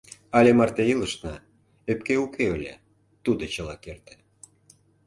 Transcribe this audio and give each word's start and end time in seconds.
Але 0.37 0.51
марте 0.59 0.83
илышна, 0.93 1.35
ӧпке 1.91 2.15
уке 2.25 2.45
ыле, 2.55 2.73
тудо 3.23 3.43
чыла 3.53 3.75
керте! 3.83 4.15